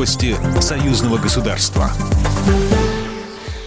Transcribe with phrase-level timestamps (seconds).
[0.00, 1.90] Новости союзного государства.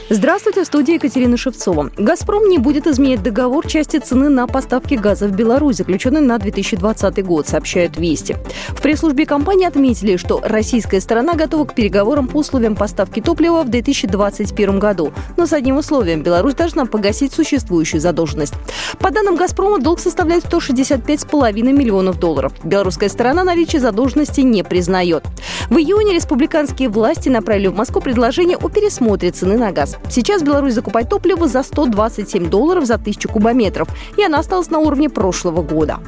[0.09, 1.89] Здравствуйте, в студии Екатерина Шевцова.
[1.97, 7.25] «Газпром» не будет изменять договор части цены на поставки газа в Беларусь, заключенный на 2020
[7.25, 8.35] год, сообщают «Вести».
[8.69, 13.69] В пресс-службе компании отметили, что российская сторона готова к переговорам по условиям поставки топлива в
[13.69, 18.53] 2021 году, но с одним условием– Беларусь должна погасить существующую задолженность.
[18.99, 22.53] По данным «Газпрома», долг составляет 165,5 миллионов долларов.
[22.63, 25.23] Белорусская сторона наличие задолженности не признает.
[25.69, 29.97] В июне республиканские власти направили в Москву предложение о пересмотре цены на газ.
[30.09, 35.09] Сейчас Беларусь закупает топливо за 127 долларов за тысячу кубометров, и она осталась на уровне
[35.09, 35.99] прошлого года.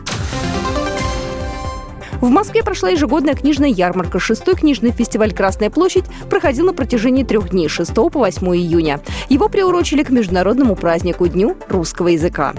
[2.21, 4.19] В Москве прошла ежегодная книжная ярмарка.
[4.19, 9.01] Шестой книжный фестиваль «Красная площадь» проходил на протяжении трех дней, 6 по 8 июня.
[9.29, 12.53] Его приурочили к международному празднику Дню русского языка.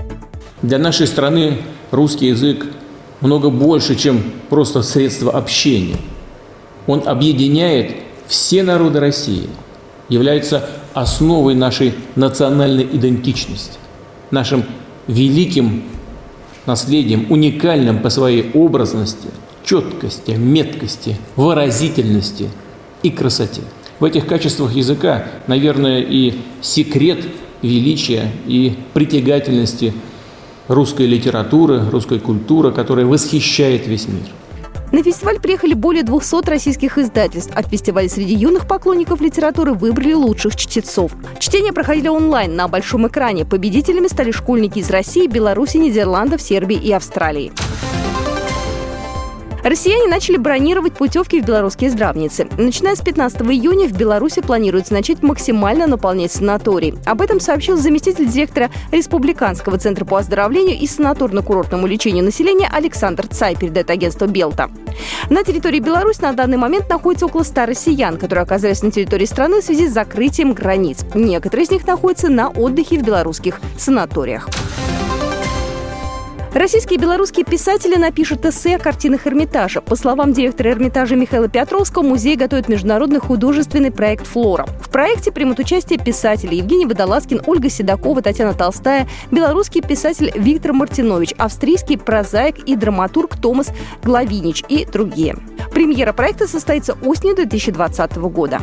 [0.63, 1.59] Для нашей страны
[1.91, 2.67] русский язык
[3.21, 5.97] много больше, чем просто средство общения.
[6.87, 9.49] Он объединяет все народы России,
[10.09, 13.79] является основой нашей национальной идентичности,
[14.31, 14.65] нашим
[15.07, 15.85] великим
[16.67, 19.29] наследием, уникальным по своей образности,
[19.65, 22.51] четкости, меткости, выразительности
[23.03, 23.63] и красоте.
[23.99, 27.25] В этих качествах языка, наверное, и секрет
[27.63, 29.95] величия и притягательности
[30.69, 34.25] русской литературы, русской культуры, которая восхищает весь мир.
[34.93, 37.53] На фестиваль приехали более 200 российских издательств.
[37.55, 41.13] От фестиваля среди юных поклонников литературы выбрали лучших чтецов.
[41.39, 43.45] Чтения проходили онлайн на большом экране.
[43.45, 47.53] Победителями стали школьники из России, Беларуси, Нидерландов, Сербии и Австралии.
[49.67, 52.47] Россияне начали бронировать путевки в белорусские здравницы.
[52.57, 56.95] Начиная с 15 июня в Беларуси планируется начать максимально наполнять санаторий.
[57.05, 63.57] Об этом сообщил заместитель директора Республиканского центра по оздоровлению и санаторно-курортному лечению населения Александр Цай,
[63.57, 64.71] передает агентство «Белта».
[65.31, 69.63] На территории Беларуси на данный момент находится около 100 россиян, которые оказались на территории страны
[69.63, 71.01] в связи с закрытием границ.
[71.13, 74.49] Некоторые из них находятся на отдыхе в белорусских санаториях.
[76.57, 79.83] Российские и белорусские писатели напишут эссе о картинах Эрмитажа.
[79.83, 84.65] По словам директора Эрмитажа Михаила Петровского, музей готовит международный художественный проект «Флора».
[84.81, 91.35] В проекте примут участие писатели Евгений Водолазкин, Ольга Седокова, Татьяна Толстая, белорусский писатель Виктор Мартинович,
[91.37, 93.71] австрийский прозаик и драматург Томас
[94.03, 95.37] Главинич и другие.
[95.73, 98.63] Премьера проекта состоится осенью 2020 года.